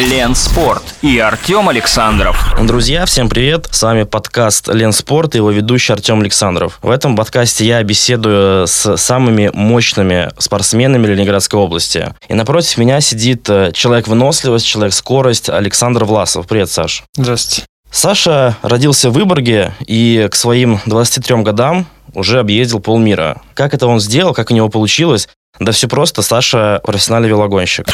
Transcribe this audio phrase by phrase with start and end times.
[0.00, 2.54] Лен Спорт и Артем Александров.
[2.62, 3.68] Друзья, всем привет!
[3.70, 6.78] С вами подкаст Лен Спорт и его ведущий Артем Александров.
[6.80, 12.14] В этом подкасте я беседую с самыми мощными спортсменами Ленинградской области.
[12.28, 16.46] И напротив меня сидит э, человек выносливость, человек скорость Александр Власов.
[16.46, 17.02] Привет, Саш.
[17.14, 17.66] Здравствуйте.
[17.92, 23.42] Саша родился в Выборге и к своим 23 годам уже объездил полмира.
[23.52, 25.28] Как это он сделал, как у него получилось?
[25.58, 27.86] Да все просто, Саша профессиональный велогонщик.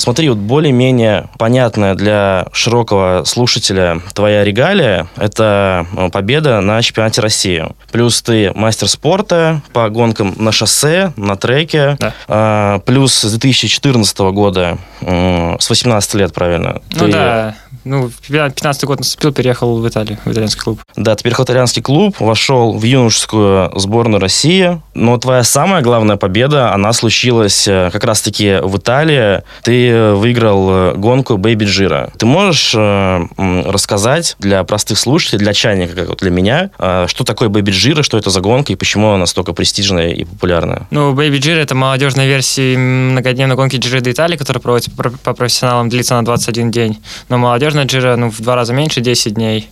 [0.00, 7.66] Смотри, вот более-менее понятная для широкого слушателя твоя регалия– это э, победа на чемпионате России.
[7.92, 11.96] Плюс ты мастер спорта по гонкам на шоссе, на треке.
[12.00, 12.14] Да.
[12.28, 16.80] А, плюс с 2014 года, с 18 лет, правильно?
[16.92, 20.80] Ну ты да, ну, 15 год наступил, переехал в Италию, в итальянский клуб.
[20.96, 26.16] Да, ты переехал в итальянский клуб, вошел в юношескую сборную России, но твоя самая главная
[26.16, 29.42] победа, она случилась э, как раз-таки в Италии.
[29.62, 32.10] Ты выиграл э, гонку Бэйби Джира.
[32.18, 33.26] Ты можешь э,
[33.64, 36.70] рассказать для простых слушателей, для чайника, как вот для меня,
[37.06, 40.86] что такое Baby Giro, что это за гонка и почему она настолько престижная и популярная?
[40.90, 46.14] Ну, Baby Giro– это молодежная версия многодневной гонки Джиро д'Италии, которая проводится по профессионалам, длится
[46.14, 47.02] на 21 день.
[47.28, 49.68] Но молодежь молодежная джира ну, в два раза меньше, 10 дней.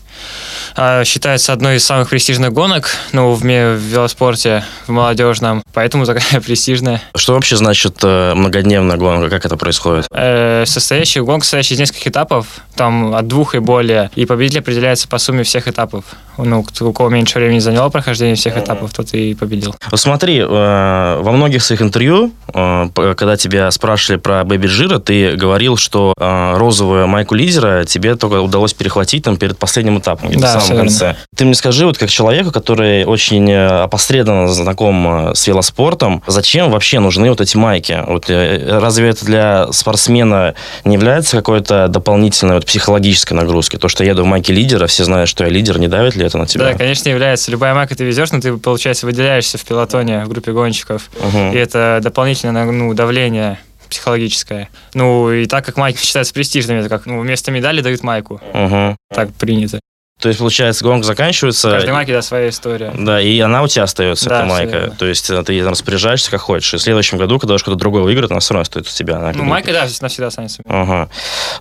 [0.77, 6.40] А, считается одной из самых престижных гонок ну, в, в велоспорте, в молодежном, поэтому такая
[6.44, 7.02] престижная.
[7.16, 9.30] Что вообще значит э, многодневная гонка?
[9.30, 10.06] Как это происходит?
[10.12, 12.46] Э, состоящая гонка, состоящая из нескольких этапов,
[12.77, 16.05] там от двух и более, и победитель определяется по сумме всех этапов.
[16.39, 19.75] Ну, у кого меньше времени заняло прохождение всех этапов, тот и победил.
[19.94, 25.77] Смотри, э, во многих своих интервью, э, когда тебя спрашивали про Бэби Джира, ты говорил,
[25.77, 30.62] что э, розовую майку лидера тебе только удалось перехватить там перед последним этапом, да, в
[30.62, 31.05] самом конце.
[31.05, 31.20] Верно.
[31.36, 37.30] Ты мне скажи, вот как человеку, который очень опосредованно знаком с велоспортом, зачем вообще нужны
[37.30, 37.98] вот эти майки?
[38.06, 43.80] Вот, разве это для спортсмена не является какой-то дополнительной вот, психологической нагрузкой?
[43.80, 46.27] То, что я еду в майке лидера, все знают, что я лидер, не давит ли
[46.28, 46.64] это на тебя?
[46.64, 47.50] Да, конечно, является.
[47.50, 51.11] Любая майка ты везешь, но ты, получается, выделяешься в пилотоне, в группе гонщиков.
[51.18, 51.52] Угу.
[51.52, 53.58] И это дополнительное ну, давление
[53.89, 54.68] психологическое.
[54.94, 58.40] Ну, и так как майка считается престижным, это как ну, вместо медали дают майку.
[58.52, 58.96] Угу.
[59.12, 59.80] Так принято.
[60.20, 61.70] То есть, получается, гонка заканчивается.
[61.70, 62.92] Каждой майке, да, своя история.
[62.92, 64.94] Да, и она у тебя остается, да, эта майка.
[64.98, 66.74] То есть, ты там распоряжаешься как хочешь.
[66.74, 69.18] И в следующем году, когда уж кто-то другой выиграет, она все равно стоит у тебя.
[69.18, 70.62] Она ну, майка, да, навсегда останется.
[70.67, 71.08] Ага.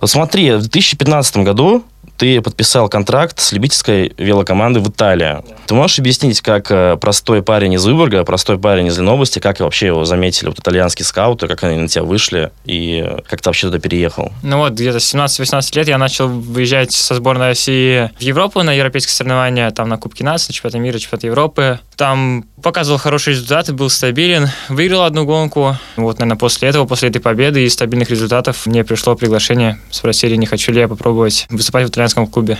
[0.00, 1.84] Вот смотри, в 2015 году
[2.18, 5.38] ты подписал контракт с любительской велокомандой в Италии.
[5.66, 9.86] Ты можешь объяснить, как э, простой парень из Выборга, простой парень из Ленобласти, как вообще
[9.86, 13.78] его заметили вот итальянские скауты, как они на тебя вышли и как ты вообще туда
[13.78, 14.32] переехал?
[14.42, 19.12] Ну вот, где-то 17-18 лет я начал выезжать со сборной России в Европу на европейские
[19.12, 21.80] соревнования, там на Кубке нации, чемпионаты мира, чемпионаты Европы.
[21.96, 25.76] Там показывал хорошие результаты, был стабилен, выиграл одну гонку.
[25.96, 30.46] Вот, наверное, после этого, после этой победы и стабильных результатов мне пришло приглашение спросили, не
[30.46, 32.58] хочу ли я попробовать выступать в итальянском итальянском клубе.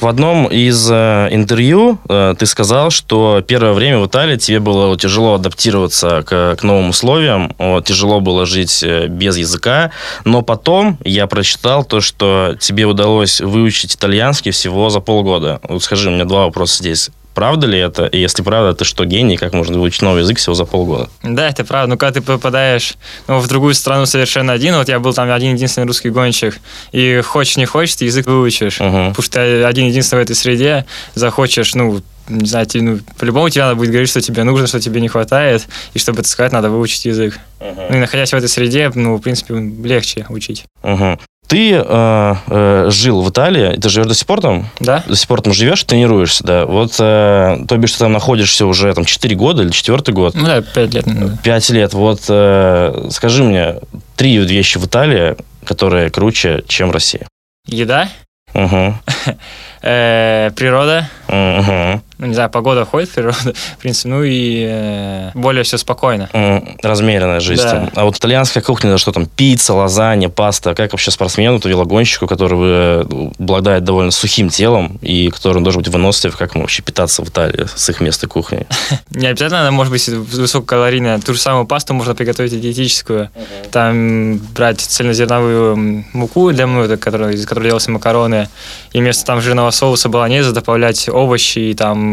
[0.00, 4.98] В одном из э, интервью э, ты сказал, что первое время в Италии тебе было
[4.98, 9.92] тяжело адаптироваться к, к новым условиям, вот, тяжело было жить э, без языка,
[10.26, 15.60] но потом я прочитал то, что тебе удалось выучить итальянский всего за полгода.
[15.62, 17.10] Вот скажи, у меня два вопроса здесь.
[17.34, 18.06] Правда ли это?
[18.06, 19.36] И если правда, ты что, гений?
[19.36, 21.10] Как можно выучить новый язык всего за полгода?
[21.22, 21.90] Да, это правда.
[21.90, 22.94] Ну, когда ты попадаешь
[23.26, 26.58] ну, в другую страну совершенно один, вот я был там один-единственный русский гонщик,
[26.92, 28.80] и хочешь не хочешь, ты язык выучишь.
[28.80, 28.88] Угу.
[28.90, 33.64] Потому что ты один-единственный в этой среде, захочешь, ну, не знаю, ты, ну, по-любому тебе
[33.64, 36.70] надо будет говорить, что тебе нужно, что тебе не хватает, и чтобы это сказать, надо
[36.70, 37.38] выучить язык.
[37.60, 37.86] Uh-huh.
[37.90, 40.64] Ну и находясь в этой среде, ну, в принципе, легче учить.
[40.82, 41.18] Uh-huh.
[41.46, 44.66] Ты э, э, жил в Италии, ты живешь до сих пор там?
[44.80, 45.04] Да.
[45.06, 46.66] До сих пор там живешь, тренируешься, да?
[46.66, 50.34] Вот, э, то бишь, ты там находишься уже там 4 года или четвертый год?
[50.34, 51.06] Ну да, 5 лет.
[51.06, 51.92] Ну, 5 лет.
[51.92, 53.76] Вот э, скажи мне,
[54.16, 57.26] три вещи в Италии, которые круче, чем Россия.
[57.66, 58.08] Еда.
[58.54, 58.94] Угу.
[59.82, 61.10] Природа.
[61.28, 65.78] Угу ну, не знаю, погода входит в природу, в принципе, ну и э, более все
[65.78, 66.28] спокойно.
[66.82, 67.62] Размеренная жизнь.
[67.62, 67.90] Да.
[67.94, 72.26] А вот итальянская кухня, это что там, пицца, лазанья, паста, как вообще спортсмену, то велогонщику,
[72.26, 73.04] который э,
[73.38, 77.66] обладает довольно сухим телом и который должен быть вынослив, как ему вообще питаться в Италии
[77.74, 78.66] с их местной кухней?
[79.10, 81.18] Не обязательно она может быть высококалорийная.
[81.20, 83.30] Ту же самую пасту можно приготовить и диетическую.
[83.72, 88.48] Там брать цельнозерновую муку, для из которой делаются макароны,
[88.92, 92.03] и вместо там жирного соуса болонеза добавлять овощи и там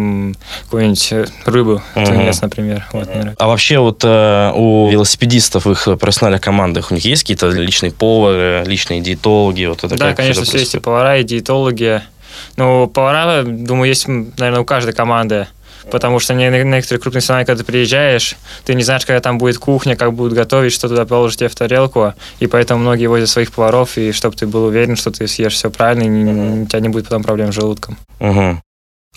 [0.64, 2.86] какую-нибудь э, рыбу, тунец, например.
[2.92, 7.92] Вот, а вообще вот э, у велосипедистов, их профессиональных командах, у них есть какие-то личные
[7.92, 9.66] повары, личные диетологи?
[9.66, 12.02] Вот это да, конечно, все есть и повара, и диетологи.
[12.58, 15.48] Ну, повара, думаю, есть, наверное, у каждой команды.
[15.90, 18.36] потому что на некоторые крупные соревнования, когда ты приезжаешь,
[18.66, 21.56] ты не знаешь, когда там будет кухня, как будут готовить, что туда положить тебе в
[21.56, 25.54] тарелку, и поэтому многие возят своих поваров, и чтобы ты был уверен, что ты съешь
[25.54, 27.98] все правильно, и у тебя не будет потом проблем с желудком.
[28.20, 28.62] Мгм.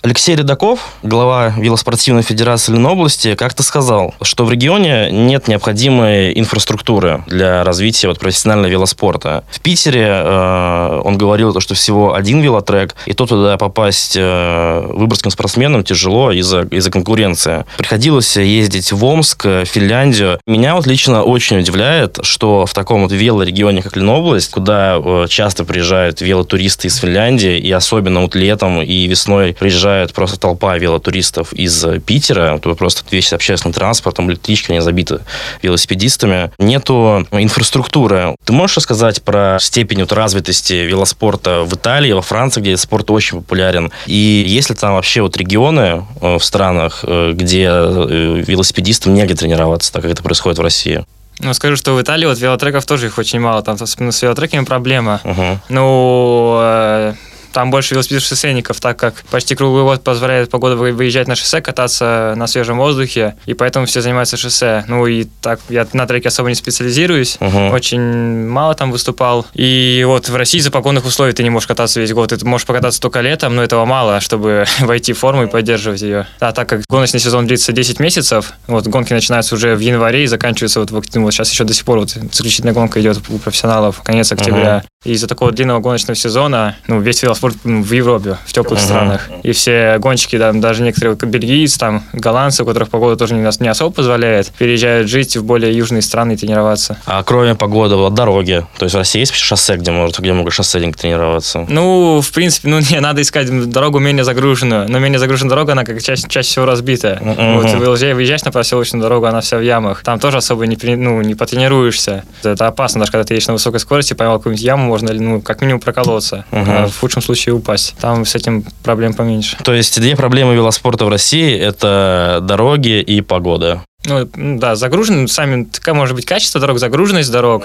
[0.05, 7.65] Алексей Рядаков, глава велоспортивной федерации Ленобласти, как-то сказал, что в регионе нет необходимой инфраструктуры для
[7.65, 9.45] развития вот профессионального велоспорта.
[9.51, 14.87] В Питере э, он говорил, то, что всего один велотрек, и то туда попасть э,
[14.89, 17.65] выборгским спортсменам тяжело из-за из конкуренции.
[17.79, 20.39] Приходилось ездить в Омск, в Финляндию.
[20.47, 25.65] Меня вот лично очень удивляет, что в таком вот велорегионе, как Ленобласть, куда э, часто
[25.65, 29.55] приезжают велотуристы из Финляндии, и особенно вот летом и весной
[29.95, 34.83] приезжает просто толпа велотуристов из э, Питера, тут просто весь общественный транспорт, там электричка не
[34.83, 35.23] забита
[35.63, 36.51] велосипедистами.
[36.59, 38.35] Нету инфраструктуры.
[38.45, 43.39] Ты можешь рассказать про степень вот развитости велоспорта в Италии, во Франции, где спорт очень
[43.39, 43.93] популярен?
[44.07, 49.93] И есть ли там вообще вот регионы э, в странах, э, где велосипедистам негде тренироваться,
[49.93, 51.05] так как это происходит в России?
[51.41, 54.65] Ну, скажу, что в Италии вот велотреков тоже их очень мало, там особенно с велотреками
[54.65, 55.21] проблема.
[55.25, 55.61] Мгм.
[55.69, 57.15] Ну,
[57.55, 62.35] там больше велосипедистов-шоссейников, так как почти круглый год позволяет погода вы- выезжать на шоссе, кататься
[62.37, 64.85] на свежем воздухе, и поэтому все занимаются шоссе.
[64.89, 67.71] Ну и так, я на треке особо не специализируюсь, Мгм.
[67.73, 69.47] очень мало там выступал.
[69.55, 72.67] И вот в России за погодных условий ты не можешь кататься весь год, ты можешь
[72.67, 76.27] покататься только летом, но этого мало, чтобы войти в форму и поддерживать ее.
[76.41, 80.27] А так как гоночный сезон длится 10 месяцев, вот гонки начинаются уже в январе и
[80.27, 80.91] заканчиваются вот.
[81.15, 84.85] Ну, вот сейчас еще до сих пор вот заключительная гонка идет у профессионалов конец октября.
[85.05, 88.87] И из-за такого длинного гоночного сезона, ну, весь велоспорт ну, в Европе, в теплых Мгм.
[88.87, 89.31] странах.
[89.43, 93.69] И все гонщики, да, даже некоторые бельгийцы, там, голландцы, у которых погода тоже не, не
[93.69, 96.99] особо позволяет, переезжают жить в более южные страны и тренироваться.
[97.07, 98.67] А кроме погоды, вот дороги.
[98.79, 101.67] То есть в России есть шоссе, где, может, где могут шоссейники тренироваться?
[101.69, 104.89] Ну, в принципе, ну, не, надо искать дорогу менее загруженную.
[104.89, 107.19] Но менее загруженная дорога, она как чаще, чаще всего разбита.
[107.21, 107.57] Мгм.
[107.57, 110.03] Вот выезжаешь, выезжаешь на проселочную дорогу, она вся в ямах.
[110.03, 112.25] Там тоже особо не, ну, не потренируешься.
[112.43, 115.61] Это опасно, даже когда ты едешь на высокой скорости, поймал какую-нибудь яму, можно, ну, как
[115.61, 116.45] минимум проколоться.
[116.51, 116.71] Мгм.
[116.71, 117.95] А в худшем случае упасть.
[118.01, 119.57] Там с этим проблем поменьше.
[119.63, 123.83] То есть две проблемы велоспорта в России– это дороги и погода.
[124.07, 127.65] Ну, да, загружен, сами, такая может быть качество дорог, загруженность дорог.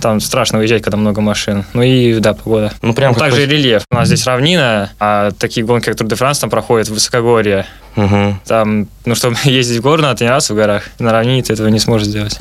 [0.00, 1.64] Там страшно выезжать, когда много машин.
[1.72, 2.72] Ну и, да, погода.
[2.80, 3.82] Ну, прям Ну, также и рельеф.
[3.90, 7.66] У нас здесь равнина, а такие гонки, как Тур де Франс, там проходят в высокогорье.
[7.96, 8.40] Мгм.
[8.46, 10.84] Там, ну, чтобы ездить в горы, надо тренироваться в горах.
[11.00, 12.38] На равнине ты этого не сможешь сделать.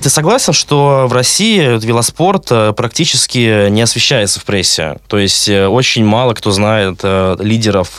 [0.00, 4.96] Ты согласен, что в России велоспорт э, практически не освещается в прессе?
[5.08, 7.90] То есть э, очень мало кто знает э, лидеров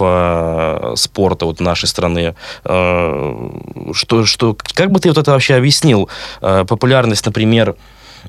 [1.00, 2.34] спорта вот нашей страны.
[2.64, 6.10] Что, что, как бы ты вот это вообще объяснил?
[6.40, 7.76] Популярность, например,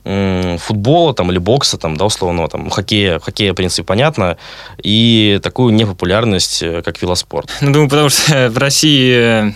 [0.05, 4.37] футбола там, или бокса, там, да, условно, там, хоккея, хоккея, в принципе, понятно,
[4.83, 7.51] и такую непопулярность, как велоспорт.
[7.61, 9.55] Ну, думаю, потому что в России.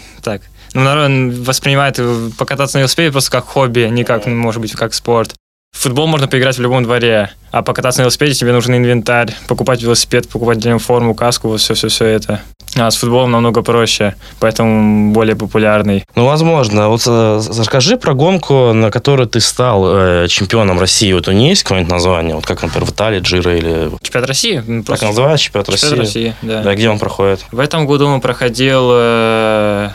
[0.77, 1.11] Ну, народ
[1.47, 1.99] воспринимает
[2.37, 5.35] покататься на велосипеде просто как хобби, не как, ну, может быть, как спорт.
[5.75, 9.83] В футбол можно поиграть в любом дворе, а покататься на велосипеде тебе нужен инвентарь, покупать
[9.83, 12.43] велосипед, покупать для него форму, каску, вот все-все-все это.
[12.77, 16.05] А с футболом намного проще, поэтому более популярный.
[16.15, 16.89] Ну, возможно.
[16.89, 21.13] Вот э, расскажи про гонку, на которой ты стал э, чемпионом России.
[21.13, 22.35] Вот у нее есть какое-нибудь название?
[22.35, 23.91] Вот как, например, в Италии, Джира или...
[24.03, 24.57] Чемпионат России?
[24.59, 25.87] Как Просто называется чемпионат России?
[25.87, 26.63] чемпионат России, да.
[26.63, 27.45] Да, где он проходит?
[27.51, 29.91] В этом году он проходил, э,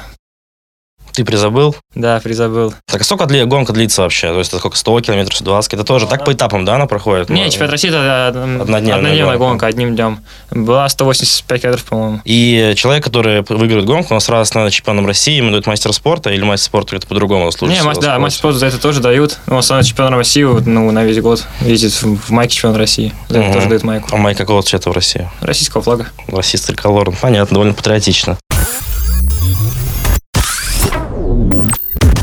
[1.14, 1.76] Ты призабыл?
[1.96, 2.74] да, призабыл.
[2.86, 4.28] Так, а сколько дли- гонка длится вообще?
[4.32, 5.74] То есть это сколько, 100 километров, 120?
[5.74, 7.30] Это тоже так по этапам, да, она проходит?
[7.30, 8.28] Не, Ну, чемпионат России это э,
[8.62, 9.38] Однодневная однодневная гонка.
[9.38, 10.20] гонка, одним днем.
[10.52, 12.22] Была 185 километров, по-моему.
[12.26, 16.44] И человек, который выиграет гонку, он сразу становится чемпионом России, ему дают мастер спорта, или
[16.44, 17.76] мастер спорта это по-другому служит?
[17.78, 19.38] Не, мастер, да, мастер спорта за это тоже дают.
[19.48, 21.44] Он становится чемпионом России ну, на весь год.
[21.62, 23.14] Ездит в, в майке чемпион России.
[23.28, 23.54] За это Мгм.
[23.54, 24.10] тоже дают майку.
[24.12, 25.30] А май какого цвета в России?
[25.42, 26.08] Российского флага.
[26.28, 27.12] Российский триколор.
[27.22, 28.38] Понятно, довольно патриотично.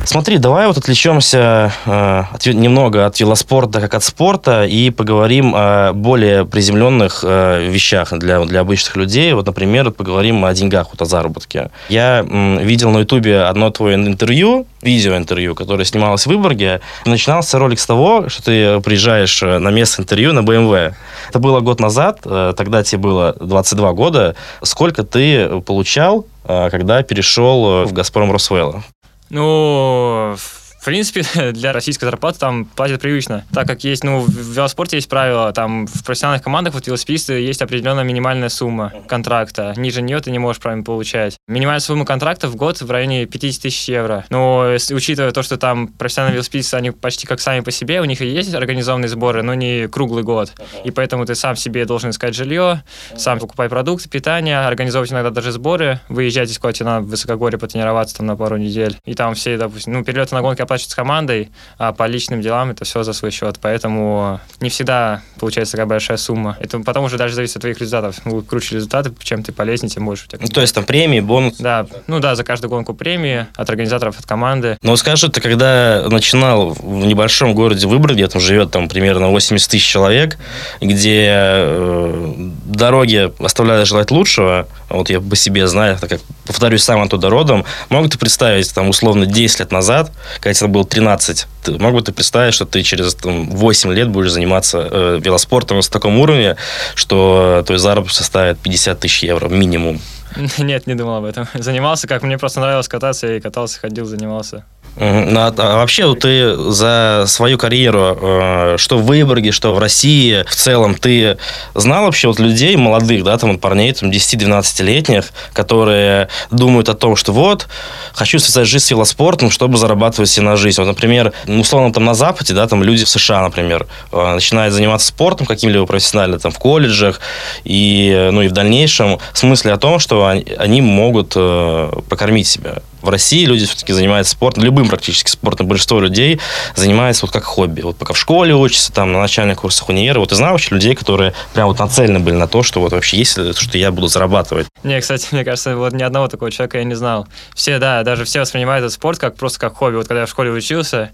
[0.09, 5.93] Смотри, давай вот отвлечемся э, от немного от велоспорта как от спорта и поговорим о
[5.93, 9.35] более приземленных э, вещах для, для обычных людей.
[9.35, 11.71] Вот, например, вот поговорим о деньгах, вот о заработке.
[11.91, 16.81] Я м, видел на ютубе одно твое интервью, видеоинтервью, которое снималось в Выборге.
[17.05, 20.95] Начинался ролик с того, что ты приезжаешь э, на место интервью на BMW.
[21.29, 24.37] Это было год назад, э, тогда тебе было 22 года.
[24.63, 28.83] Сколько ты получал, э, когда перешел э, в «Газпром Росвелла»?
[29.31, 30.58] Ну, в
[30.89, 33.45] принципе, для российской зарплаты там платят привычно.
[33.53, 37.61] Так как есть, ну, в велоспорте есть правило, там в профессиональных командах вот велосипедисты есть
[37.61, 39.75] определенная минимальная сумма контракта.
[39.77, 41.37] Ниже нее ты не можешь правильно получать.
[41.47, 44.25] Минимальная сумма контракта в год в районе 50 тысяч евро.
[44.31, 48.23] Но учитывая то, что там профессиональные велосипедисты, они почти как сами по себе, у них
[48.23, 50.53] и есть организованные сборы, но не круглый год.
[50.85, 52.83] И поэтому ты сам себе должен искать жилье,
[53.15, 58.27] сам покупать продукты, питание, организовывать иногда даже сборы, выезжать из куда-то на высокогорье потренироваться там
[58.27, 58.97] на пару недель.
[59.05, 62.85] И там все, допустим, ну, перелеты на гонки оплачиваются командой, а по личным делам это
[62.85, 63.59] все за свой счет.
[63.61, 66.57] Поэтому не всегда получается такая большая сумма.
[66.61, 68.17] Это потом уже дальше зависит от твоих результатов.
[68.25, 70.39] Ну, круче результаты, чем ты полезнее, тем больше у тебя.
[70.43, 71.57] Ну, то есть там премии, бонус?
[71.59, 74.79] Да, ну да, за каждую гонку премии от организаторов, от команды.
[74.83, 79.87] Ну, скажи, ты когда начинал в небольшом городе Выборге, там живет там примерно 80 тысяч
[79.87, 80.39] человек,
[80.81, 87.03] где э, дороги оставляют желать лучшего, вот я по себе знаю, так как, повторюсь, сам
[87.03, 91.79] оттуда родом, могут ты представить, там, условно, 10 лет назад, когда тебе было 13, ты,
[91.79, 95.89] мог бы ты представить, что ты через там, 8 лет будешь заниматься э, велоспортом с
[95.89, 96.57] таком уровне,
[96.95, 100.01] что твой заработок составит 50 тысяч евро минимум?
[100.59, 101.47] Нет, не думал об этом.
[101.55, 104.65] Занимался, как мне просто нравилось кататься, я и катался, ходил, занимался.
[105.01, 110.45] Ну, а, а вообще ты за свою карьеру, э, что в Выборге, что в России
[110.49, 111.39] в целом, ты
[111.75, 117.33] знал вообще вот людей молодых, да, там парней, там 10-12-летних, которые думают о том, что
[117.33, 117.69] вот,
[118.13, 120.81] хочу связать жизнь с велоспортом, чтобы зарабатывать себе на жизнь.
[120.81, 124.75] Вот, например, ну, условно, там на Западе, да, там люди в США, например, э, начинают
[124.75, 127.21] заниматься спортом каким-либо профессионально, там в колледжах,
[127.63, 132.79] и, ну, и в дальнейшем смысле о том, что они, они могут э, покормить себя
[133.03, 135.67] в России люди все-таки занимаются спортом, любым практически спортом.
[135.67, 136.41] Большинство людей
[136.75, 137.83] занимается вот как хобби.
[137.83, 140.21] Вот пока в школе учатся, там, на начальных курсах универа.
[140.21, 143.19] Вот ты знал вообще людей, которые прям вот нацелены были на то, что вот вообще
[143.19, 144.67] есть что я буду зарабатывать?
[144.83, 147.27] Не, кстати, мне кажется, вот ни одного такого человека я не знал.
[147.55, 149.97] Все, да, даже все воспринимают этот спорт как просто как хобби.
[149.97, 151.11] Вот когда я в школе учился,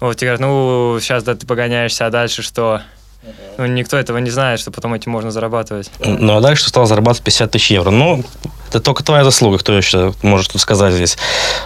[0.00, 2.82] вот тебе говорят, ну, сейчас да, ты погоняешься, а дальше что?
[3.56, 5.90] Ну, никто этого не знает, что потом этим можно зарабатывать.
[6.00, 7.90] Ну, а дальше стал зарабатывать 50 тысяч евро.
[7.90, 8.24] Ну,
[8.74, 11.16] это только твоя заслуга, кто еще может тут сказать здесь.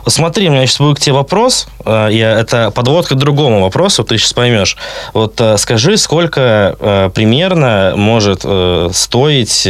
[0.06, 1.66] Смотри, у меня сейчас будет к тебе вопрос.
[1.84, 4.76] Э, я, это подводка к другому вопросу, ты сейчас поймешь.
[5.14, 8.40] Вот э, скажи, сколько э, примерно может
[8.94, 9.62] стоить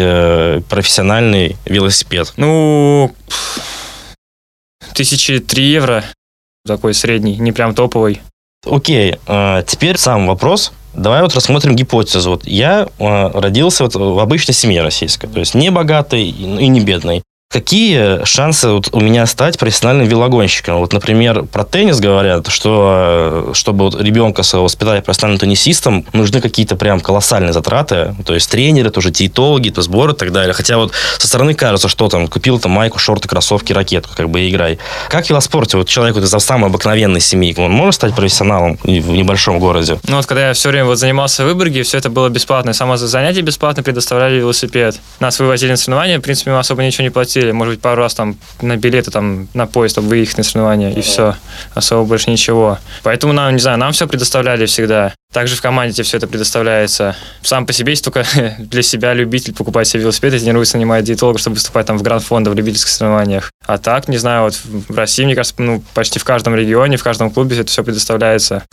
[0.68, 2.32] профессиональный велосипед?
[2.36, 3.14] Ну,
[4.94, 6.04] тысячи три евро.
[6.66, 8.20] Такой средний, не прям топовый.
[8.66, 9.14] Окей,
[9.66, 10.72] теперь сам вопрос.
[10.92, 12.30] Давай вот рассмотрим гипотезу.
[12.30, 17.22] Вот я родился вот в обычной семье российской, то есть не богатой и не бедной.
[17.50, 20.80] Какие шансы вот у меня стать профессиональным велогонщиком?
[20.80, 26.42] Вот, например, про теннис говорят, что э, чтобы вот ребенка своего воспитать профессиональным теннисистом, нужны
[26.42, 28.14] какие-то прям колоссальные затраты.
[28.26, 30.52] То есть тренеры, тоже диетологи, то сборы и так далее.
[30.52, 34.46] Хотя вот со стороны кажется, что там купил там майку, шорты, кроссовки, ракетку, как бы
[34.46, 34.78] играй.
[35.08, 38.88] Как в велоспорте, вот человек вот из самой обыкновенной семьи, он может стать профессионалом в
[38.88, 39.98] небольшом городе?
[40.06, 42.74] Ну вот когда я все время вот занимался в Выборге, все это было бесплатно.
[42.74, 45.00] Само занятие бесплатно предоставляли велосипед.
[45.18, 48.02] Нас вывозили на соревнования, в принципе, мы особо ничего не платили платили, может быть, пару
[48.02, 51.36] раз там на билеты, там, на поезд, чтобы выехать на соревнования, и все.
[51.74, 52.78] Особо больше ничего.
[53.02, 55.14] Поэтому нам, не знаю, нам все предоставляли всегда.
[55.32, 57.14] Также в команде тебе все это предоставляется.
[57.42, 58.24] Сам по себе, есть только
[58.58, 62.50] для себя любитель покупать себе велосипед и тренируется, нанимает диетолога, чтобы выступать там в гранд-фонда,
[62.50, 63.50] в любительских соревнованиях.
[63.66, 67.04] А так, не знаю, вот в России, мне кажется, ну, почти в каждом регионе, в
[67.04, 68.64] каждом клубе это все предоставляется.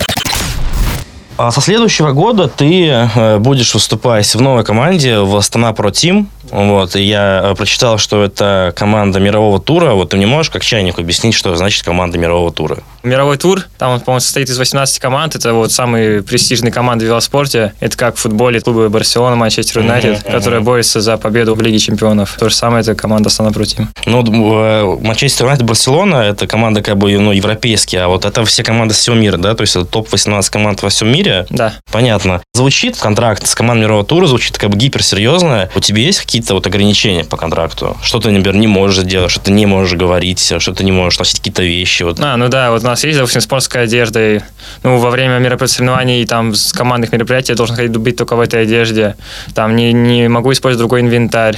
[1.38, 6.30] А со следующего года ты э, будешь выступать в новой команде в Астана Про Тим.
[6.50, 9.96] Вот, и я э, прочитал, что это команда мирового тура.
[9.96, 12.78] Вот ты мне можешь как чайник объяснить, что значит команда мирового тура?
[13.06, 15.36] Мировой тур, там он, по-моему, состоит из 18 команд.
[15.36, 17.74] Это вот самые престижные команды в велоспорте.
[17.80, 20.32] Это как в футболе клубы Барселона, Манчестер Юнайтед, mm-hmm.
[20.32, 22.36] которые борются за победу в Лиге чемпионов.
[22.40, 23.90] То же самое, это команда Астана Про Тим.
[24.06, 28.64] Ну, э, Манчестер Юнайтед, Барселона, это команда как бы ну, европейские, а вот это все
[28.64, 29.56] команды всего мира, да?
[29.56, 31.46] То есть это топ-18 команд во всем мире, мире.
[31.50, 31.74] Да.
[31.92, 32.42] Понятно.
[32.54, 35.70] Звучит контракт с командой мирового тура, звучит как бы гиперсерьезно.
[35.76, 37.98] У тебя есть какие-то вот ограничения по контракту?
[38.02, 41.20] Что ты, например, не можешь делать, что ты не можешь говорить, что ты не можешь
[41.20, 42.04] носить какие-то вещи?
[42.04, 42.20] Вот.
[42.20, 44.36] А, ну да, вот у нас есть, допустим, спортская одежда.
[44.36, 44.40] И,
[44.84, 48.64] ну, во время мероприятий, там, с командных мероприятий я должен ходить быть только в этой
[48.64, 49.16] одежде.
[49.54, 51.58] Там не, не могу использовать другой инвентарь.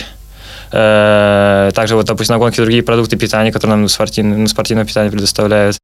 [0.72, 4.86] Э, также вот, допустим, на гонке другие продукты питания, которые нам на спортивное, на спортивное
[4.86, 5.78] питание предоставляют.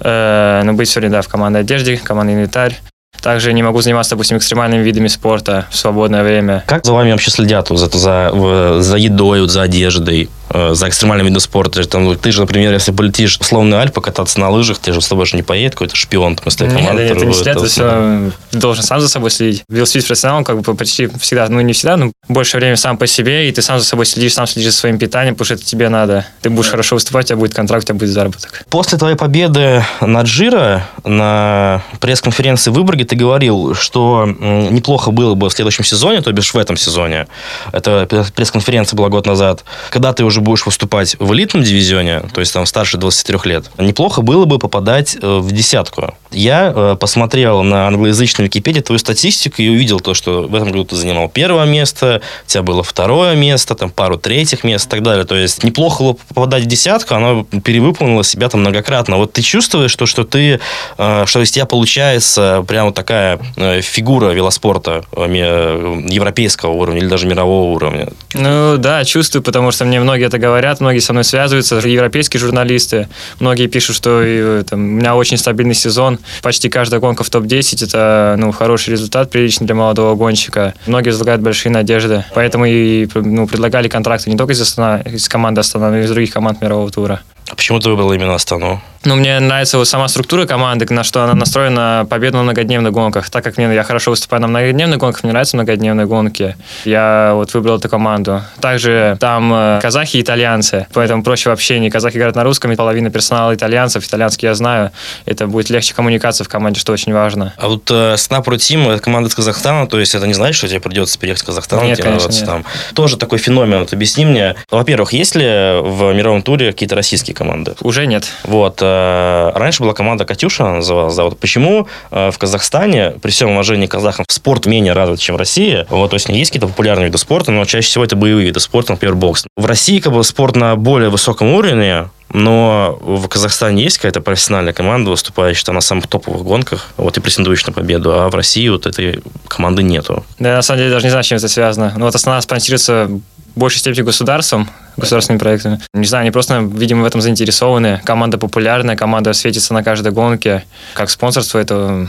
[0.00, 2.78] Э, ну, быть все время, да, в командной одежде, командный инвентарь.
[3.22, 6.62] Также не могу заниматься, допустим, экстремальными видами спорта в свободное время.
[6.66, 7.68] Как за вами вообще следят?
[7.68, 10.28] За, за, за едой, за одеждой?
[10.50, 11.84] Э, за экстремальные виды спорта.
[11.86, 15.08] Там, ты же, например, если полетишь в словные Альпы кататься на лыжах, ты же с
[15.08, 17.02] тобой же не поедет какой-то шпион там, из Нет, команды.
[17.02, 19.64] это который не всегда, это это- все должен сам за собой следить.
[19.68, 23.48] Велосипед профессионал, как бы почти всегда, ну не всегда, но больше время сам по себе,
[23.48, 25.88] и ты сам за собой следишь, сам следишь за своим питанием, потому что это тебе
[25.88, 26.26] надо.
[26.42, 28.64] Ты будешь хорошо выступать, у тебя будет контракт, у тебя будет заработок.
[28.70, 35.48] После твоей победы на Джира на пресс-конференции в Выборге ты говорил, что неплохо было бы
[35.48, 37.26] в следующем сезоне, то бишь в этом сезоне,
[37.72, 42.52] это пресс-конференция была год назад, когда ты уже будешь выступать в элитном дивизионе, то есть
[42.52, 46.14] там старше 23 лет, неплохо было бы попадать э, в десятку.
[46.30, 50.84] Я э, посмотрел на англоязычной Википедии твою статистику и увидел то, что в этом году
[50.84, 55.02] ты занимал первое место, у тебя было второе место, там пару третьих мест и так
[55.02, 55.24] далее.
[55.24, 59.16] То есть неплохо было попадать в десятку, оно перевыполнило себя там многократно.
[59.16, 60.60] Вот ты чувствуешь, что, что ты,
[60.98, 63.38] э, что из тебя получается прямо такая
[63.82, 68.08] фигура велоспорта европейского уровня или даже мирового уровня?
[68.34, 73.08] Ну да, чувствую, потому что мне многие это говорят, многие со мной связываются, европейские журналисты,
[73.40, 77.84] многие пишут, что э, там, у меня очень стабильный сезон, почти каждая гонка в топ-10,
[77.84, 80.74] это ну, хороший результат, приличный для молодого гонщика.
[80.86, 85.60] Многие возлагают большие надежды, поэтому и ну, предлагали контракты не только из, Астана, из команды
[85.60, 87.22] Астана, но и из других команд мирового тура.
[87.48, 88.80] А почему ты выбрал именно Астану?
[89.06, 92.92] Ну, мне нравится вот сама структура команды, на что она настроена на победу на многодневных
[92.92, 93.30] гонках.
[93.30, 96.56] Так как мне, я хорошо выступаю на многодневных гонках, мне нравятся многодневные гонки.
[96.84, 98.42] Я вот выбрал эту команду.
[98.60, 101.88] Также там э, казахи и итальянцы, поэтому проще в общении.
[101.88, 104.04] Казахи говорят на русском, и половина персонала итальянцев.
[104.04, 104.90] Итальянский я знаю.
[105.24, 107.54] Это будет легче коммуникация в команде, что очень важно.
[107.58, 110.66] А вот э, Снапру Тим, это команда из Казахстана, то есть это не значит, что
[110.66, 112.44] тебе придется переехать в Казахстан, Нет, конечно, нет.
[112.44, 112.64] там.
[112.94, 113.80] Тоже такой феномен.
[113.80, 115.44] Вот объясни мне, во-первых, есть ли
[115.80, 117.74] в мировом туре какие-то российские команды?
[117.82, 118.26] Уже нет.
[118.44, 118.78] Вот.
[118.80, 121.14] э, Раньше была команда «Катюша», она называлась.
[121.14, 125.38] Да, вот почему э, в Казахстане, при всем уважении казахам, спорт менее развит, чем в
[125.38, 125.86] России?
[125.90, 128.92] Вот, то есть есть какие-то популярные виды спорта, но чаще всего это боевые виды спорта,
[128.92, 129.44] например, бокс.
[129.56, 134.72] В России как бы спорт на более высоком уровне, но в Казахстане есть какая-то профессиональная
[134.72, 138.68] команда, выступающая там на самых топовых гонках, вот и претендующая на победу, а в России
[138.68, 140.24] вот этой команды нету.
[140.38, 141.94] Да, на самом деле даже не знаю, с чем это связано.
[141.96, 143.08] Но вот Астана спонсируется
[143.56, 145.80] большей степени государством, государственными проектами.
[145.94, 148.00] Не знаю, они просто, видимо, в этом заинтересованы.
[148.04, 150.64] Команда популярная, команда светится на каждой гонке.
[150.94, 152.08] Как спонсорство это...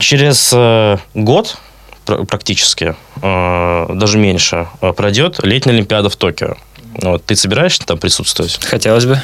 [0.00, 1.58] Через э, год
[2.06, 6.56] пр- практически, э, даже меньше, э, пройдет летняя Олимпиада в Токио.
[6.94, 8.58] Вот, ты собираешься там присутствовать?
[8.64, 9.22] Хотелось бы.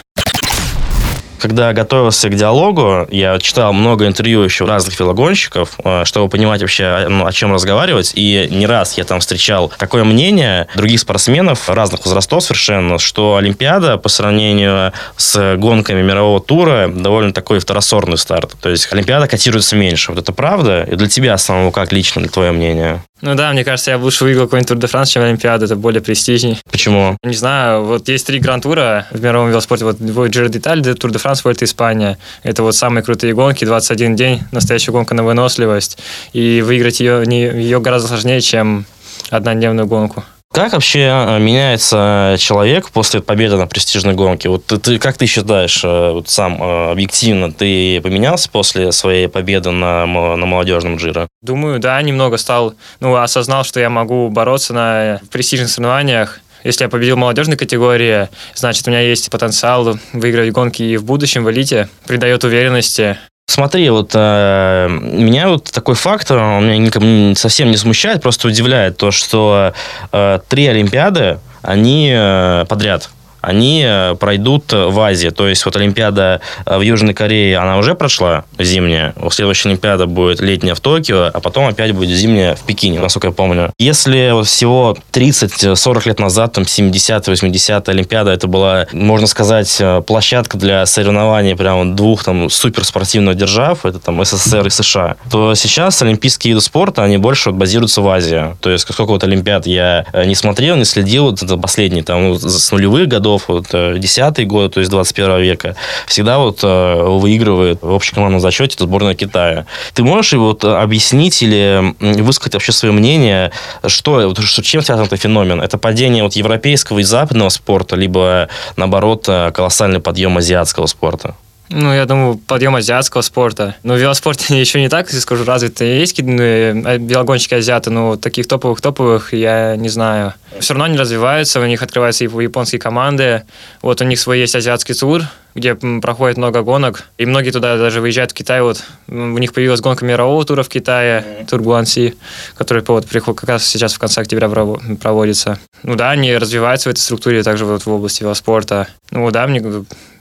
[1.44, 7.06] Когда готовился к диалогу, я читал много интервью еще разных велогонщиков, э, чтобы понимать вообще,
[7.10, 8.12] ну, о чем разговаривать.
[8.14, 13.98] И не раз я там встречал такое мнение других спортсменов разных возрастов совершенно, что Олимпиада
[13.98, 18.52] по сравнению с гонками мирового тура довольно такой второсортный старт.
[18.62, 20.12] То есть Олимпиада котируется меньше.
[20.12, 20.84] Вот это правда?
[20.90, 23.02] И для тебя самого как лично, для твое мнение?
[23.24, 25.76] Ну да, мне кажется, я бы лучше выиграл какой-нибудь Тур де Франс, чем Олимпиаду, это
[25.76, 26.58] более престижней.
[26.70, 27.16] Почему?
[27.22, 29.86] Не знаю, вот есть три гран-тура в мировом велоспорте.
[29.86, 32.18] Вот Джиро d'Italia, Тур де Франс, Вольта Испания.
[32.42, 35.96] Это вот самые крутые гонки, 21 день, настоящая гонка на выносливость.
[36.34, 38.84] И выиграть ее, не, ее гораздо сложнее, чем
[39.30, 40.22] однодневную гонку.
[40.54, 44.48] Как вообще э, меняется человек после победы на престижной гонке?
[44.48, 49.72] Вот ты, ты- как ты считаешь, э, вот сам объективно, ты поменялся после своей победы
[49.72, 51.26] на, на молодежном Джиро?
[51.42, 56.38] Думаю, да, немного стал, ну, осознал, что я могу бороться на престижных соревнованиях.
[56.62, 61.04] Если я победил в молодежной категории, значит, у меня есть потенциал выиграть гонки и в
[61.04, 61.88] будущем в элите.
[62.06, 63.18] Придает уверенности.
[63.46, 68.96] Смотри, вот э, меня вот такой фактор, он меня никому совсем не смущает, просто удивляет
[68.96, 69.72] то, что
[70.12, 73.10] э, три Олимпиады, они э, подряд,
[73.44, 75.28] они э, пройдут в Азии.
[75.28, 79.14] То есть вот Олимпиада э, в Южной Корее, она уже прошла, зимняя.
[79.30, 83.32] Следующая Олимпиада будет летняя в Токио, а потом опять будет зимняя в Пекине, насколько я
[83.32, 83.72] помню.
[83.78, 90.86] Если всего 30-40 лет назад, там 70-80 Олимпиада, это была, можно сказать, э, площадка для
[90.86, 96.60] соревнований прям двух там суперспортивных держав, это там СССР и США, то сейчас олимпийские виды
[96.60, 98.56] спорта, они больше вот базируются в Азии.
[98.60, 102.28] То есть сколько вот Олимпиад я э, не смотрел, не следил, вот это последние там
[102.28, 107.02] ну, с нулевых годов, вот э, десятый год, то есть 21 века, всегда вот э,
[107.02, 109.66] выигрывает в общекомандном зачете сборная Китая.
[109.94, 113.50] Ты можешь вот э, объяснить или высказать вообще свое мнение,
[113.86, 115.60] что, что- чем связан этот феномен?
[115.60, 121.34] Это падение вот европейского и западного спорта, либо наоборот э, колоссальный подъем азиатского спорта?
[121.76, 123.74] Ну, я думаю, подъем азиатского спорта.
[123.82, 125.84] Ну, в велоспорте еще не так, скажу, развито.
[125.84, 130.34] Есть э, велогонщики азиаты, но таких топовых-топовых я не знаю.
[130.60, 133.42] Все равно они развиваются, у них открываются и японские команды.
[133.82, 135.22] Вот у них свой есть азиатский тур,
[135.54, 137.04] где проходит много гонок.
[137.18, 138.60] И многие туда даже выезжают в Китай.
[138.62, 141.48] Вот у них появилась гонка мирового тура в Китае, mm-hmm.
[141.48, 142.16] тур Гуанси,
[142.56, 145.58] который вот, приход, как раз сейчас в конце октября проводится.
[145.82, 148.88] Ну да, они развиваются в этой структуре также вот в области велоспорта.
[149.10, 149.60] Ну да, мне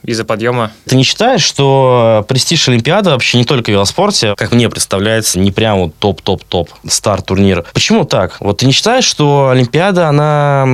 [0.04, 0.72] из-за подъема.
[0.86, 5.52] Ты не считаешь, что престиж Олимпиады вообще не только в велоспорте, как мне представляется, не
[5.52, 7.64] прям вот топ-топ-топ старт турнира.
[7.74, 8.38] Почему так?
[8.40, 10.66] Вот ты не считаешь, что Олимпиада, она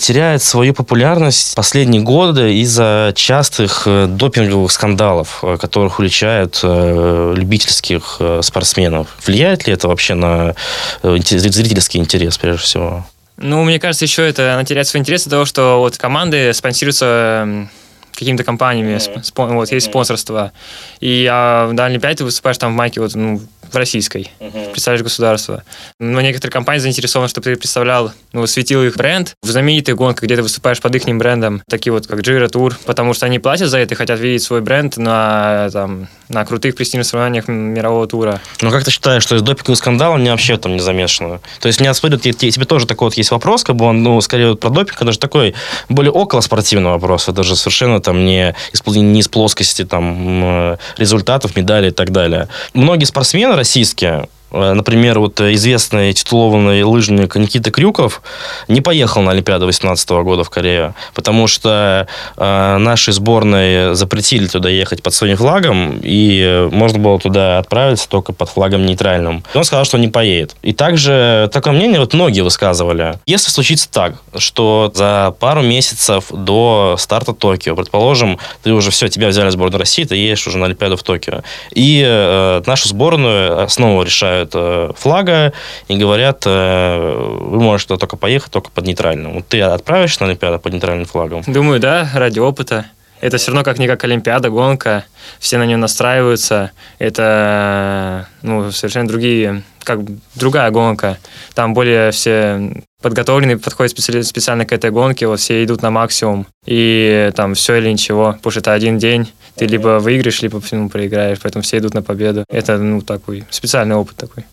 [0.00, 8.20] теряет свою популярность последние годы из-за частых э, допинговых скандалов, э, которых уличают э, любительских
[8.42, 9.08] спортсменов?
[9.24, 10.54] Влияет ли это вообще на
[11.02, 13.06] зрительский интерес, прежде всего?
[13.36, 17.68] Ну, мне кажется, еще это она теряет свой интерес из-за того, что вот команды спонсируются
[18.16, 19.24] какими-то компаниями, mm-hmm.
[19.24, 20.52] спон, вот, есть спонсорство.
[21.00, 24.72] И а, на Олимпиаде ты выступаешь там в майке, вот, ну, в российской, uh-huh.
[24.72, 25.62] представляешь государство.
[25.98, 30.36] Но некоторые компании заинтересованы, чтобы ты представлял, ну, светил их бренд в знаменитых гонках, где
[30.36, 33.78] ты выступаешь под их брендом, такие вот, как Jira Tour, потому что они платят за
[33.78, 38.40] это и хотят видеть свой бренд на, там, на крутых престижных соревнованиях мирового тура.
[38.60, 41.40] Ну, как ты считаешь, что из допингового скандала не вообще там не замешано?
[41.60, 44.50] То есть, меня смотрят, тебе тоже такой вот есть вопрос, как бы он, ну, скорее
[44.50, 45.54] вот про допинг, это же такой
[45.88, 48.54] более около спортивный вопрос, это же совершенно там не
[48.86, 52.48] не из плоскости там результатов, медалей и так далее.
[52.74, 58.22] Многие спортсмены российские, например, вот известный титулованный лыжник Никита Крюков
[58.68, 62.06] не поехал на Олимпиаду 2018 года в Корею, потому что
[62.36, 68.32] э, нашей сборной запретили туда ехать под своим флагом, и можно было туда отправиться только
[68.32, 69.42] под флагом нейтральным.
[69.54, 70.54] И он сказал, что не поедет.
[70.62, 73.18] И также такое мнение вот многие высказывали.
[73.26, 79.28] Если случится так, что за пару месяцев до старта Токио, предположим, ты уже все, тебя
[79.28, 83.68] взяли в сборную России, ты едешь уже на Олимпиаду в Токио, и э, нашу сборную
[83.68, 85.52] снова решают лишают э, флага
[85.88, 89.34] и говорят, э, вы можете только поехать только под нейтральным.
[89.34, 91.42] Вот ты отправишься на Олимпиаду под нейтральным флагом?
[91.46, 92.86] Думаю, да, ради опыта.
[93.20, 95.04] Это все равно как не как Олимпиада, гонка,
[95.38, 96.72] все на нее настраиваются.
[96.98, 100.00] Это ну, совершенно другие, как
[100.34, 101.16] другая гонка.
[101.54, 106.46] Там более все подготовленные, подходят специально, специально к этой гонке, вот все идут на максимум.
[106.64, 109.32] И там все или ничего, потому что это один день.
[109.54, 112.44] Ты либо выиграешь, либо ну, проиграешь, поэтому все идут на победу.
[112.48, 114.44] Это, ну, такой специальный опыт такой.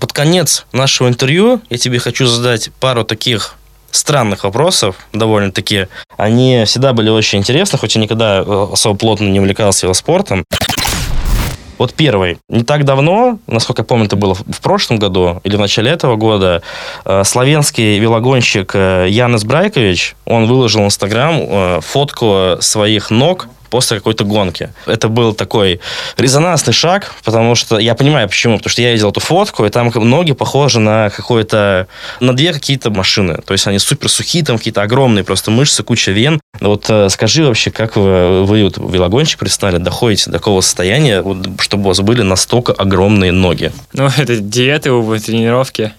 [0.00, 3.56] Под конец нашего интервью я тебе хочу задать пару таких
[3.90, 5.86] странных вопросов, довольно-таки.
[6.16, 10.44] Они всегда были очень интересны, хоть я никогда э, особо плотно не увлекался велоспортом.
[11.78, 12.38] Вот первый.
[12.48, 16.16] Не так давно, насколько я помню, это было в прошлом году или в начале этого
[16.16, 16.62] года,
[17.04, 23.98] э, славянский велогонщик э, Янис Брайкович, он выложил в Инстаграм э, фотку своих ног после
[23.98, 24.72] какой-то гонки.
[24.86, 25.80] Это был такой
[26.16, 29.90] резонансный шаг, потому что я понимаю почему, потому что я видел эту фотку, и там
[29.94, 31.86] ноги похожи на какое-то,
[32.20, 33.38] на две какие-то машины.
[33.44, 36.40] То есть они супер сухие, там какие-то огромные просто мышцы, куча вен.
[36.60, 41.60] Вот э, скажи вообще, как вы, вы вот, велогонщик представили, доходите до такого состояния, вот,
[41.60, 43.72] чтобы у вас были настолько огромные ноги?
[43.92, 45.92] Ну, это диеты, тренировки.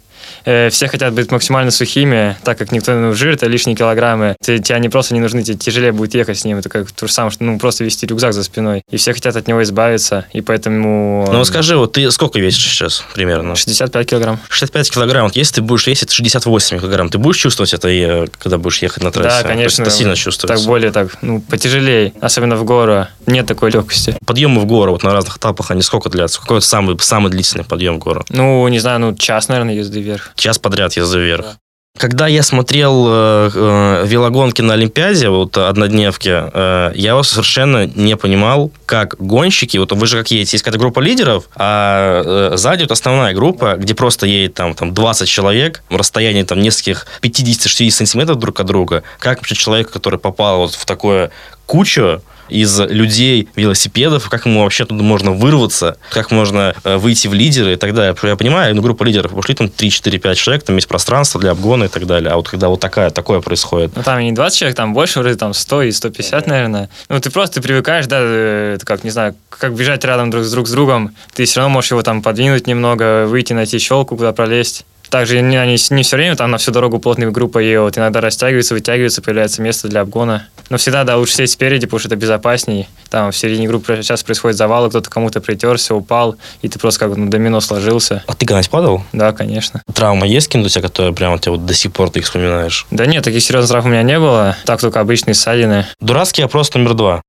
[0.45, 4.36] Э, все хотят быть максимально сухими, так как никто ну, жир, это лишние килограммы.
[4.43, 6.60] Ты, тебе они просто не нужны, тебе тяжелее будет ехать с ним.
[6.60, 8.84] Это как то же самое, что ну, просто вести рюкзак за спиной.
[8.89, 11.27] И все хотят от него избавиться, и поэтому...
[11.31, 13.55] Ну, скажи, вот ты сколько весишь сейчас примерно?
[13.55, 14.39] 65 килограмм.
[14.49, 15.25] 65 килограмм.
[15.25, 19.12] Вот если ты будешь весить 68 килограмм, ты будешь чувствовать это, когда будешь ехать на
[19.12, 19.43] трассе?
[19.43, 19.81] Да, конечно.
[19.81, 20.55] это сильно чувствуется.
[20.55, 23.08] Так более так, ну, потяжелее, особенно в гору.
[23.25, 24.15] Нет такой легкости.
[24.25, 26.39] Подъемы в гору вот на разных этапах, они сколько длятся?
[26.39, 28.23] Какой самый, самый длительный подъем в гору?
[28.29, 30.34] Ну, не знаю, ну, час, наверное, езды вверх.
[30.35, 31.45] Час подряд езды вверх.
[31.45, 31.57] Да.
[31.97, 38.69] Когда я смотрел э, э, велогонки на Олимпиаде, вот однодневки, э, я совершенно не понимал,
[38.85, 42.91] как гонщики, вот вы же как едете, есть какая-то группа лидеров, а э, сзади вот
[42.91, 48.39] основная группа, где просто едет там, там 20 человек, в расстоянии там нескольких 50-60 сантиметров
[48.39, 51.31] друг от друга, как вообще человек, который попал вот в такое
[51.65, 57.34] кучу, из людей велосипедов, как ему вообще туда можно вырваться, как можно э, выйти в
[57.34, 58.15] лидеры и так далее.
[58.23, 61.88] Я понимаю, ну, группа лидеров пошли там 3-4-5 человек, там есть пространство для обгона и
[61.88, 62.31] так далее.
[62.31, 63.91] А вот когда вот такая, такое происходит.
[63.95, 66.89] Ну, там не 20 человек, там больше, вроде там 100 и 150, наверное.
[67.10, 70.51] Ну, ты просто ты привыкаешь, да, э, как, не знаю, как бежать рядом друг с
[70.51, 71.15] друг с другом.
[71.34, 75.56] Ты все равно можешь его там подвинуть немного, выйти, найти щелку, куда пролезть Также не,
[75.56, 77.97] они не все время там на всю дорогу плотной группой едут.
[77.97, 80.49] Иногда растягиваются, вытягиваются, появляется место для обгона.
[80.69, 82.89] Но всегда, да, лучше сесть спереди, потому что это безопасней.
[83.10, 87.15] Там в середине группы сейчас происходит завал, кто-то кому-то притерся, упал, и ты просто как
[87.15, 88.25] ну, домино сложился.
[88.28, 89.04] А ты когда-нибудь падал?
[89.13, 89.82] Да, конечно.
[89.93, 92.86] Травма есть какие-нибудь у тебя, которые прямо тебя вот до сих пор ты их вспоминаешь?
[92.91, 94.58] Да нет, таких серьезных травм у меня не было.
[94.65, 95.86] Так только обычные ссадины.
[96.01, 97.21] Дурацкий вопрос номер два.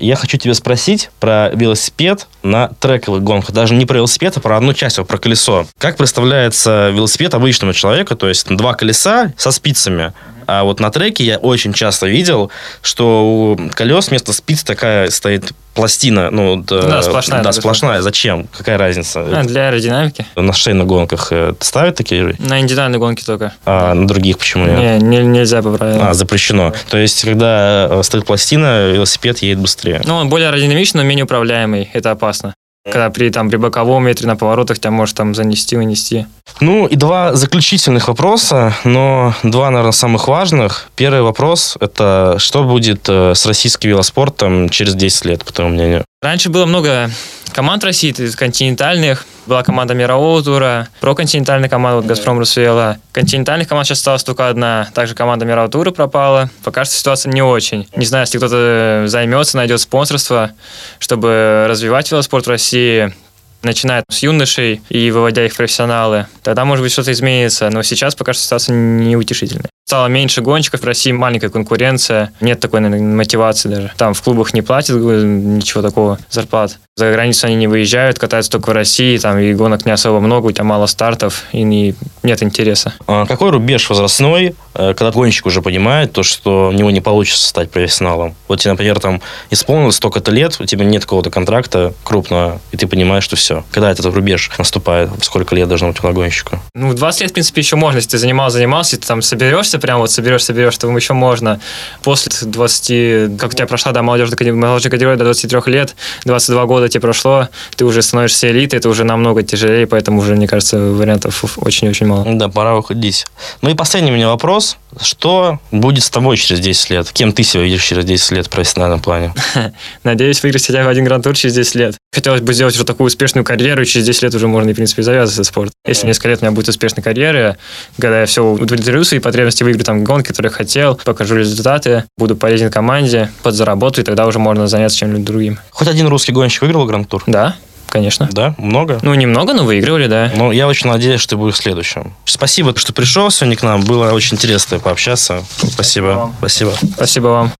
[0.00, 3.54] Я хочу тебя спросить про велосипед на трековых гонках.
[3.54, 5.66] Даже не про велосипед, а про одну часть, а про колесо.
[5.78, 8.16] Как представляется велосипед обычному человеку?
[8.16, 10.14] То есть два колеса со спицами.
[10.52, 12.50] А вот на треке я очень часто видел,
[12.82, 16.30] что у колес вместо спиц такая стоит пластина.
[16.32, 18.02] Ну, да, Да, сплошная, Да, сплошная.
[18.02, 18.48] Зачем?
[18.58, 19.20] Какая разница?
[19.20, 20.26] А, для аэродинамики.
[20.34, 23.52] На шейных гонках э, ставят такие, На индивидуальной гонке только.
[23.64, 25.02] а на других почему нет?
[25.02, 26.08] Не, не- нельзя по правилам.
[26.08, 26.72] А, запрещено.
[26.88, 30.00] То есть, когда э, стоит пластина, велосипед едет быстрее.
[30.04, 31.88] Ну, он более аэродинамичный, но менее управляемый.
[31.92, 32.54] Это опасно.
[32.84, 36.26] Когда при, там, при боковом ветре на поворотах тебя может там занести, унести.
[36.60, 40.88] Ну и два заключительных вопроса, но два, наверное, самых важных.
[40.96, 46.04] Первый вопрос– это что будет э, с российским велоспортом через 10 лет, по твоему мнению?
[46.22, 47.10] Раньше было много
[47.52, 49.26] команд России, есть континентальных.
[49.46, 52.98] Была команда мирового тура, проконтинентальная команда, вот «Газпром» Русвела.
[53.12, 54.88] Континентальных команд сейчас осталась только одна.
[54.94, 56.50] Также команда мирового тура пропала.
[56.62, 57.88] Пока что ситуация не очень.
[57.96, 60.52] Не знаю, если кто-то займется, найдет спонсорство,
[60.98, 63.12] чтобы развивать велоспорт в России,
[63.62, 67.70] начиная с юношей и выводя их в профессионалы, тогда, может быть, что-то изменится.
[67.70, 69.70] Но сейчас пока что ситуация неутешительная.
[69.86, 73.92] Стало меньше гонщиков, в России маленькая конкуренция, нет такой наверное, мотивации даже.
[73.96, 76.78] Там в клубах не платят ничего такого, зарплат.
[76.96, 80.46] За границу они не выезжают, катаются только в России, там и гонок не особо много,
[80.46, 82.94] у тебя мало стартов, и не, нет интереса.
[83.08, 87.48] А какой рубеж возрастной, э, когда гонщик уже понимает то, что у него не получится
[87.48, 88.36] стать профессионалом?
[88.46, 89.20] Вот тебе, например, там
[89.50, 93.49] исполнилось столько-то лет, у тебя нет какого-то контракта крупного, и ты понимаешь, что все.
[93.70, 95.10] Когда этот рубеж наступает?
[95.22, 96.60] Сколько лет должно быть у гонщика?
[96.74, 99.78] Ну, в 20 лет, в принципе, еще можно, если ты занимался, занимался, ты там соберешься,
[99.78, 101.60] прям вот соберешь, соберешь, то еще можно.
[102.02, 106.88] После 20, как у тебя прошла, да, категория, молодежная категория до 23 лет, 22 года
[106.88, 111.44] тебе прошло, ты уже становишься элитой, это уже намного тяжелее, поэтому уже, мне кажется, вариантов
[111.58, 112.24] очень-очень мало.
[112.26, 113.26] Да, пора уходить.
[113.62, 114.76] Ну и последний у меня вопрос.
[115.00, 117.12] Что будет с тобой через 10 лет?
[117.12, 119.34] Кем ты себя видишь через 10 лет в профессиональном плане?
[120.04, 121.96] Надеюсь, выиграть хотя бы один гранд-тур через 10 лет.
[122.12, 125.02] Хотелось бы сделать уже такую успешную карьеру, и через 10 лет уже можно, в принципе,
[125.02, 125.72] завязывать этот спорт.
[125.86, 127.56] Если несколько лет у меня будет успешная карьера,
[127.98, 132.70] когда я все удовлетворю свои потребности, выиграю там гонки, которые хотел, покажу результаты, буду полезен
[132.70, 135.58] команде, подзаработаю, и тогда уже можно заняться чем-нибудь другим.
[135.70, 137.22] Хоть один русский гонщик выиграл гранд-тур?
[137.26, 137.56] Да,
[137.88, 138.28] конечно.
[138.32, 138.54] Да?
[138.58, 138.98] Много?
[139.02, 140.32] Ну, немного, но выигрывали, да.
[140.34, 142.14] Ну, я очень надеюсь, что ты будешь следующим.
[142.24, 143.82] Спасибо, что пришел сегодня к нам.
[143.82, 145.44] Было очень интересно пообщаться.
[145.56, 146.32] Спасибо.
[146.38, 146.72] Спасибо.
[146.94, 147.52] Спасибо вам.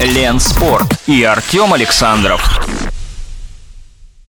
[0.00, 2.40] Лен Спорт и Артем Александров.